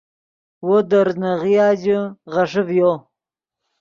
وو 0.65 0.77
دے 0.89 0.99
ریزناغیا 1.07 1.67
ژے 1.81 1.97
غیݰے 2.33 2.61
ڤیو 2.67 2.91